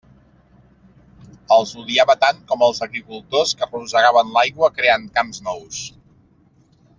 Els 1.55 1.73
odiava 1.83 2.15
tant 2.23 2.39
com 2.53 2.63
els 2.69 2.81
agricultors 2.87 3.53
que 3.59 3.69
rosegaven 3.71 4.33
l'aigua 4.39 4.71
creant 4.81 5.07
camps 5.19 5.43
nous. 5.51 5.85